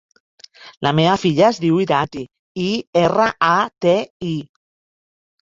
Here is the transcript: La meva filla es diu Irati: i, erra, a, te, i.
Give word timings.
La 0.85 0.93
meva 0.99 1.17
filla 1.23 1.43
es 1.47 1.59
diu 1.65 1.77
Irati: 1.83 2.23
i, 2.65 2.71
erra, 3.03 3.29
a, 3.51 3.53
te, 3.87 3.95
i. 4.33 4.35